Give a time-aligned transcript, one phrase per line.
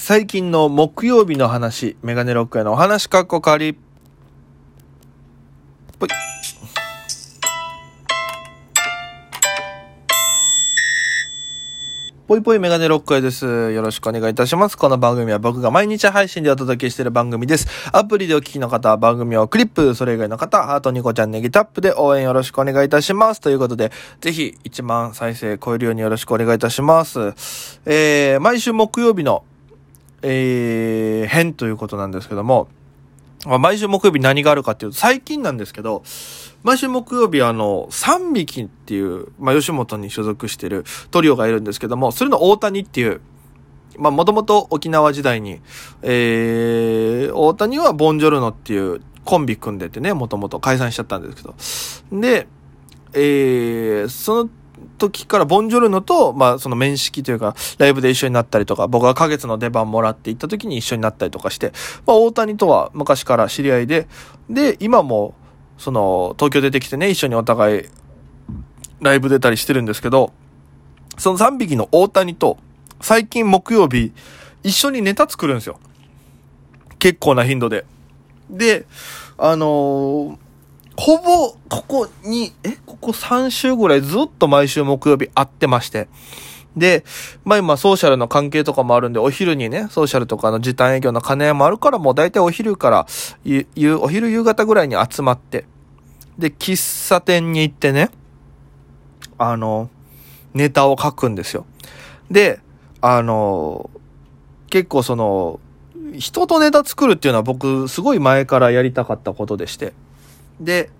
[0.00, 3.76] 最近の木曜日の話、メガネロックへのお話かっこかり。
[5.98, 6.08] ぽい。
[12.28, 13.44] ぽいぽいメガネロックへです。
[13.44, 14.78] よろしくお願いいたします。
[14.78, 17.66] この番組は僕が毎日配信でお届けしている番組です。
[17.92, 23.40] アプリでお聞きの方は番組をクリップ、それ以外の方は、ハートニコちゃんネギタップで応援よろしくお願いいたします。
[23.40, 23.90] ということで、
[24.20, 27.80] ぜひ1万再生超えるようによろしくお願いいたします。
[27.84, 29.42] えー、毎週木曜日の、
[30.22, 32.68] えー、編ということなんですけども、
[33.46, 36.02] 毎週木曜日何があるかっていうと、最近なんですけど、
[36.64, 43.20] 毎週木曜日あの、3匹っていう、まあ、吉本に所属してるトリオがいるんですけども、それの大谷っていう、
[43.96, 45.60] まあ、もともと沖縄時代に、
[46.02, 51.54] えー、大谷はボンジョルノっていうコンビ組んでてね、もともと解散しちゃったんですけど。
[52.20, 52.48] で、
[53.12, 54.50] えー、その
[54.98, 61.72] 時からボンジョルノと、まあ、その面識というか、ライブで一緒になったりとか、僕が花月の出番もらって行った時に一緒になったりとかして、
[62.06, 64.08] まあ、大谷とは昔から知り合いで、
[64.50, 65.34] で、今も、
[65.78, 67.84] その、東京出てきてね、一緒にお互い、
[69.00, 70.32] ライブ出たりしてるんですけど、
[71.16, 72.58] その3匹の大谷と、
[73.00, 74.12] 最近木曜日、
[74.64, 75.78] 一緒にネタ作るんですよ。
[76.98, 77.84] 結構な頻度で。
[78.50, 78.86] で、
[79.36, 80.38] あのー、
[81.00, 86.08] ほぼ、ここに、え、ここ3週ぐらいずっと毎週木曜日会ってまして。
[86.76, 87.04] で、
[87.44, 93.06] まあ今ソーシャルの関係とかもあるんで、お昼にね、ソーシャルとかの時短営業の兼ね合いもあるから、もう大体お昼から、
[93.44, 95.66] ゆ、お昼夕方ぐらいに集まって、
[96.36, 98.10] で、喫茶店に行ってね、
[99.38, 99.90] あの、
[100.52, 101.64] ネタを書くんですよ。
[102.28, 102.58] で、
[103.00, 103.88] あの、
[104.68, 105.60] 結構その、
[106.18, 109.92] 人とネタ作るっていうのは僕、すごい前からやりたかったことでして。
[110.60, 110.90] で、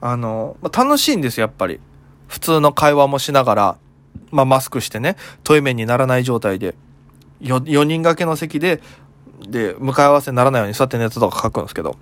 [0.00, 1.80] あの、ま楽しいんです、やっぱり。
[2.28, 3.76] 普通の会話もしながら、
[4.30, 6.74] まあ、マスクしてね、対面にならない状態で、
[7.40, 8.80] 4, 4人掛けの席で、
[9.48, 11.96] で、向かい合わせにならないように座ってネタとか書くんですけど。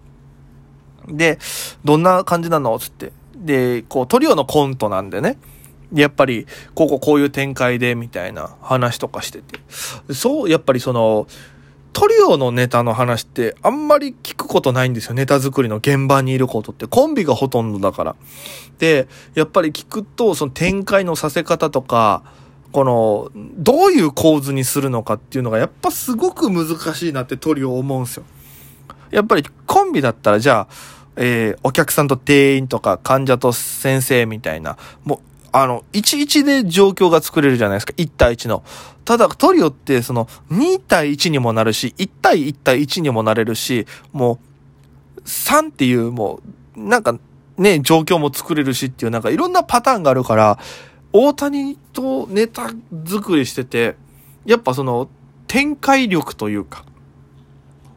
[1.08, 1.38] で、
[1.84, 3.12] どんな感じなのつって。
[3.36, 5.38] で、こう、トリオのコントなんでね。
[5.92, 9.60] やっぱり、こここういう展開で、みたいな話とかしてて。
[10.14, 11.26] そう、やっぱりその、
[11.92, 15.14] トリオのネタの話ってあんまり聞くことないんですよ。
[15.14, 16.86] ネタ作りの現場にいることって。
[16.86, 18.16] コンビがほとんどだから。
[18.78, 22.22] で、やっぱり聞くと、その展開のさせ方とか、
[22.72, 28.24] この、どういう構図にするのかっていうのがやっぱすごく難しいなってトリオ思うんですよ。
[29.10, 30.74] やっぱりコンビだったらじゃあ、
[31.16, 35.18] えー、お客さんと店員とか患者と先生みたいな、もう
[35.52, 37.92] あの、11で状況が作れるじゃないですか。
[37.98, 38.64] 1対1の。
[39.04, 44.40] ただ、トリオって、その、2対1にもなるし、1対1対1にもなれるし、も
[45.16, 46.40] う、3っていう、も
[46.76, 47.18] う、なんか、
[47.58, 50.58] ね、状況も作れるしっていう、なんかいろんなパターンがあるから、
[51.12, 52.70] 大谷とネタ
[53.06, 53.96] 作りしてて、
[54.46, 55.08] やっぱその、
[55.46, 56.84] 展開力というか、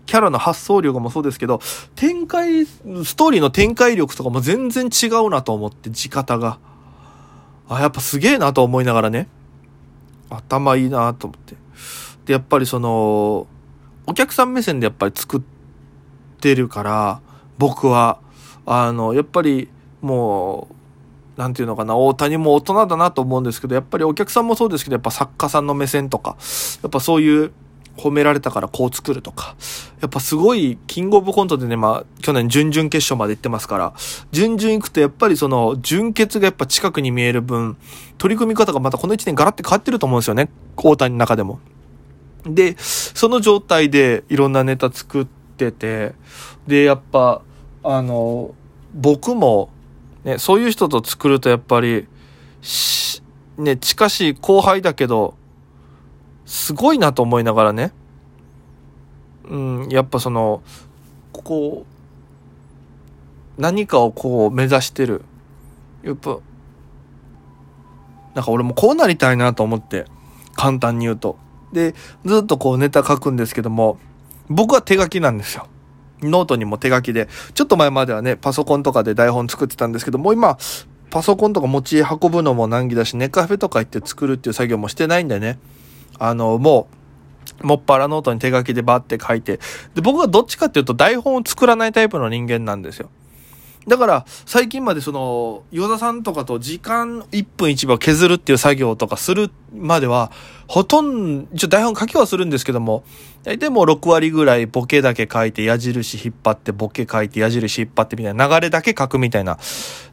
[0.05, 1.61] キャラの発想力もそうですけど、
[1.95, 6.59] 展開、ストーリーの展開力とかも全然違うなと思って、地方が。
[7.67, 9.27] あ、やっぱすげえなと思いながらね、
[10.29, 11.55] 頭いいなと思って。
[12.25, 13.47] で、やっぱりその、
[14.07, 15.41] お客さん目線でやっぱり作っ
[16.39, 17.21] てるから、
[17.57, 18.19] 僕は、
[18.65, 19.69] あの、やっぱり
[20.01, 20.67] も
[21.37, 26.37] う、なんていうのかな、大谷も大人だなと思うんですけど、やっぱりお客さんもそうですけど、やっぱ作家さんの目線とか、
[26.81, 27.51] やっぱそういう、
[27.97, 29.55] 褒められたからこう作るとか。
[30.01, 33.93] やっぱすごい、キングオブコントでね、まあ、去年準々決勝まで行ってますから、
[34.31, 37.77] 準々行くとやっぱりその、準決がやっぱ近くに見える分、
[38.17, 40.49] 取り組み方がまたこの1年ガラッて変わってると思うんですよね。
[40.75, 41.59] 大谷の中でも。
[42.45, 46.13] で、その状態でいろんなネタ作ってて、
[46.67, 47.41] で、やっぱ、
[47.83, 48.53] あの、
[48.93, 49.69] 僕も、
[50.23, 52.07] ね、そういう人と作るとやっぱり、
[53.57, 55.35] ね、近しい後輩だけど、
[56.45, 57.91] すごいなと思いながらね、
[59.49, 60.61] うん、やっぱその、
[61.31, 61.85] こ
[63.57, 65.23] う、何かをこう目指してる。
[66.03, 66.39] やっぱ、
[68.33, 70.05] なんか俺もこうなりたいなと思って、
[70.55, 71.37] 簡単に言うと。
[71.71, 71.95] で、
[72.25, 73.97] ずっとこうネタ書くんですけども、
[74.49, 75.67] 僕は手書きなんですよ。
[76.21, 80.57] ノートにも手書きで、ちょっと前まではね、パソコンとかで台本作ってたんですけども、今、
[81.09, 85.59] パソコンとか持ち運ぶのも難儀だし、ネカフェとか行って作るっていう作業もしてないんでね。
[86.19, 86.87] あの、も
[87.61, 89.59] う、もっぱらノートに手書きでバーって書いて、
[89.93, 93.09] で、僕はどっちかっていうと台本を作らないタイプの人間なんですよ。
[93.87, 100.31] だから、最近までその、ヨ田さんとかと時間1分1秒削るっていう作業とかするまでは、
[100.67, 103.03] ほとんど、一応台本書きはするんですけども、
[103.43, 109.59] 大体もう6割ぐらいボケだけ書いて矢印引っ張ってボケ書いて矢印引っ張ってみたいな流れだけ書くみたいな。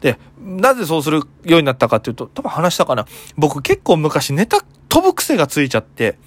[0.03, 3.07] で、なぜそうするようになったかっていうと、多分話したかな。
[3.39, 6.19] 僕結構昔ネタ飛ぶ癖がついちゃって、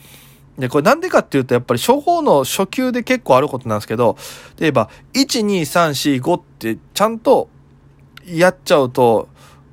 [0.57, 4.17] で、これなんでかっていうと、やっぱり処方の初級で結構あることなんですけど、
[4.57, 7.49] 例えば、1、2、3、4、5ってちゃんと
[8.25, 9.27] やっちゃうと、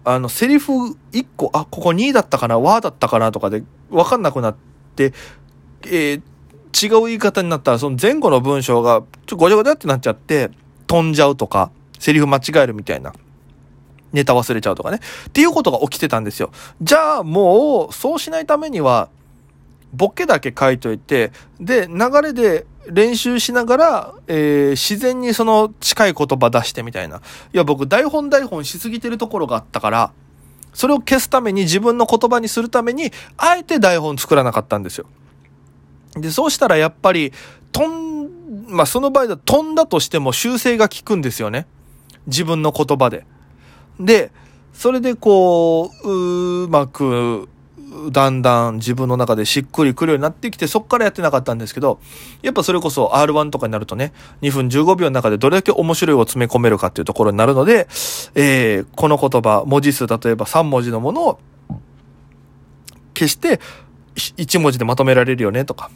[0.05, 0.73] あの、セリフ
[1.13, 4.57] 1個、あ、ここ2だったかな、和だったかなとかで分かんなくなっ
[4.97, 5.13] て、
[5.85, 6.23] えー、
[6.73, 10.51] 違う言い方になったら、その前後の文章が、ちょ、ごちゃごちゃってなっちゃって、
[10.89, 11.71] 飛んじゃうとか、
[12.01, 13.13] セリフ間違えるみたいな。
[14.13, 14.99] ネタ忘れちゃうとかね。
[15.29, 16.51] っていうことが起きてたんですよ。
[16.83, 19.09] じゃあもう、そうしないためには、
[19.93, 27.19] ボケだけ書いといて、で、流れで練習しながら、えー、自然にその近い言葉出してみたいな。
[27.19, 27.21] い
[27.57, 30.13] や、僕台本台本しすぎてるところがあったから、
[30.73, 35.07] それを消すために自分の言葉にするために、あえて台本作らなかったんですよ。
[36.15, 37.33] で、そうしたらやっぱり、
[37.73, 38.31] 飛ん、
[38.69, 41.67] まあ、その場合だ飛んだとしても修正が効くんですよね。
[42.27, 43.27] 自分の言葉で。
[44.01, 44.31] で、
[44.73, 47.49] それでこう、うまく、
[48.11, 52.01] だんだん自分の中でしっくりくるようになってきて、そっからやってなかったんですけど、
[52.43, 54.13] やっぱそれこそ R1 とかになるとね、
[54.43, 57.89] 2分15秒の中でどれだけ面白いを詰め込めるかっていうところになるので、
[58.35, 61.39] えー、この言葉、文字数例えば3文字のものを
[63.15, 63.61] 消して、
[64.15, 65.91] 1文字でまとめられるよねとか、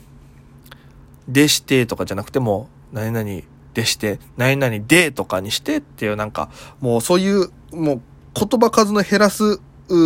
[1.29, 3.43] でしてとかじゃなくても、何々
[3.75, 6.51] でして、何々でとかにしてっていうなんか、
[6.81, 8.01] もうそういう、もう
[8.35, 9.61] 言葉数の減らす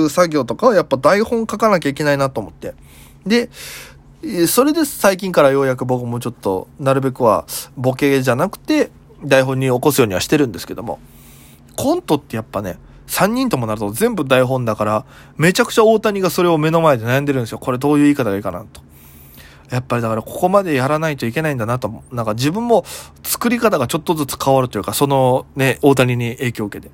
[0.08, 2.74] 作業とかはやっぱ台本書かなきゃいけないなと思って。
[3.26, 3.50] で、
[4.46, 7.46] それで最近からようやく僕もちょっと、なるべくは
[7.76, 8.90] ボケじゃなくて、
[9.24, 10.98] 台本に起こすようにはしてるんですけども、
[11.76, 15.04] コントってやっぱね、3人ともなると全部台本だから、
[15.36, 17.58] めちゃくちゃ大谷がそれを目の前で悩んでるんですよ。
[17.58, 18.82] これどういう言い方がいいかなと。
[19.70, 22.84] やっぱりだからここまでやらないといけないんだなと、なんか自分も
[23.22, 26.92] 作り方がちょっとずつ変わるというか、そのね、大谷に影響を受けて。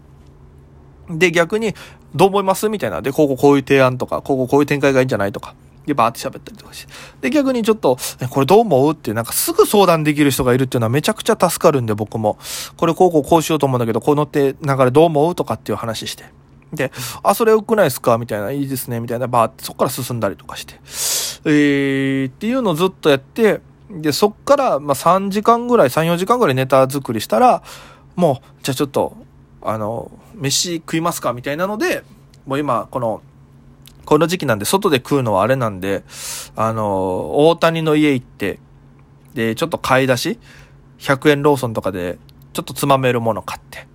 [1.09, 1.75] で、逆に、
[2.15, 2.69] どう思います？
[2.69, 3.03] みたいな。
[3.03, 5.55] で、こここういう提案とか、こここういう展開がいいんじゃないとか。
[5.87, 6.93] で、バーって喋ったりとかして。
[7.21, 7.97] で、逆にちょっと、
[8.31, 8.93] これどう思う？
[8.93, 12.39] っていう、なんかすぐ相談できる人がいるっていうのはめちゃくちゃ助かるんで、僕も。
[12.77, 15.35] これこうこうこうしようと思うんだけど、このって流れどう思う？
[15.35, 16.25] とかっていう話して。
[16.73, 16.91] で、
[17.23, 18.19] あ、それ良くないですか？
[18.19, 19.01] みたいな、いいですね？
[19.01, 20.75] みたいな、バーってそっから進んだりとかして。
[21.45, 27.63] えー、っていうのをずっとやって、で、そっから、まあ、3時間ぐらい、3、4時間ぐらいネタ作りしたら、
[28.17, 29.17] もう、じゃあちょっと、
[29.69, 32.05] あの、飯食いますかみたいなので、
[32.47, 33.23] もう今、この、
[34.05, 36.05] この時期なんで、外で食うのはあれなんで、
[36.55, 38.61] あの、大谷の家行って、
[39.35, 40.39] で、ちょっと買い出し、
[40.99, 42.19] 100円ローソンとかで、
[42.53, 43.89] ちょっとつまめるもの買って、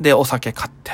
[0.00, 0.92] で、お酒買って、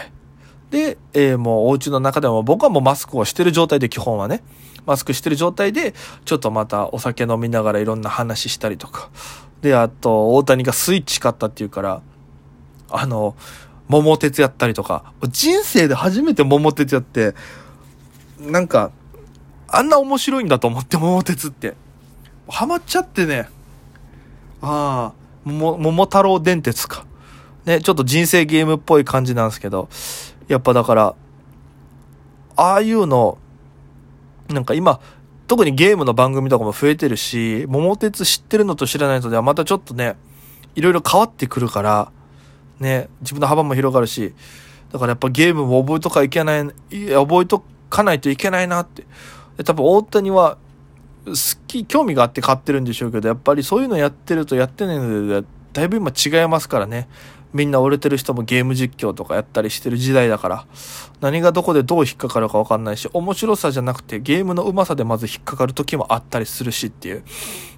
[0.71, 4.43] で、えー、もうお家の中でも僕はもうマスクをしてる状態で基本はね、
[4.87, 5.95] マスクしてる状態で、
[6.25, 9.11] ちょっとまたお酒飲みながらいろんな話したりとか。
[9.61, 12.03] で、あと、大谷がスイッチ買ったっていうから、
[12.91, 13.35] あの、
[13.89, 17.35] 桃鉄やったりとか、人生で初めて桃鉄やって、
[18.41, 18.91] なんか、
[19.69, 21.75] あんな面白いんだと思って、桃鉄って。
[22.49, 23.49] ハマっちゃってね。
[24.63, 25.13] ああ、
[25.45, 27.07] 桃、桃太郎電鉄か。
[27.65, 29.89] ね、ちょっと人生ゲームっぽい感じなんですけど、
[30.49, 31.15] やっぱだから、
[32.57, 33.39] ああいうの、
[34.49, 35.01] なんか今、
[35.47, 40.17] 特にゲームの番組とかも増えてるし、桃鉄知ってるのと知らないのではまたちょっとね、
[40.75, 42.13] いろいろ変わってくるから、
[42.81, 44.35] ね、自分の幅も広がるし、
[44.93, 49.05] だからやっぱゲームも覚えとかいけない、い覚えとかないといけないなって。
[49.65, 50.59] 多分大谷は
[51.27, 51.33] 好
[51.67, 57.09] き、興味があって買ってるんでしょうけど、やっぱりそういうのやってるとやってないので、だいぶ今違いますからね。
[57.53, 60.67] みんな折れてる人もゲーム実況とかやったりしてる時代だから、
[61.21, 67.25] 何がどこでどう引っかかるかわかんないし、面白さじゃなくてゲームの上手さでまず引っかかる時もあったりするしっていう。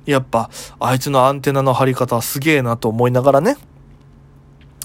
[0.07, 0.49] やっぱ、
[0.81, 3.57] あいつのアンテナの張り方はすげえなと思いながらね。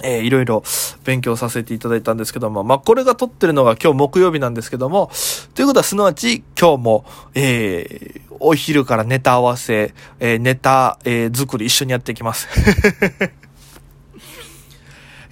[0.04, 0.64] えー、いろいろ
[1.04, 5.12] 勉強させていただいたんですけども、まあ、これが撮ってるのが今日木曜日なんですけども、
[5.54, 7.06] ということはすなわち今日も、
[7.36, 12.48] えー、お昼からネタ合わせ、えー、ネタ、えー、作り一緒にやっていきます。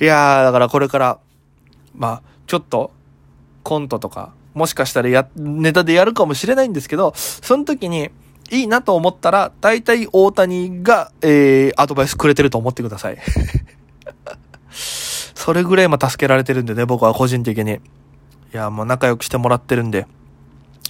[0.01, 1.19] いやー、だからこれから、
[1.93, 2.91] まあ、ちょっと、
[3.63, 8.09] コントとか、もしかしたらや、ネタでやるかもしれないんですけど、その時に、
[8.51, 13.17] いいなと思ったら、大体大谷が、えー、アドバイスくれてると思ってください。
[15.49, 17.73] それぐらい今助けられてるんでね、僕は個人的に。
[17.73, 17.79] い
[18.51, 20.05] や、もう仲良くしてもらってるんで、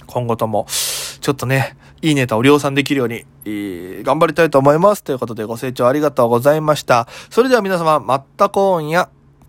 [0.06, 5.02] 今後とも、ちょっとね、いいネタを量産できるように、えー、頑張りたいと思います。
[5.02, 7.08] ということでご清聴ありがとうございました。
[7.30, 9.08] それでは皆様、まった今夜。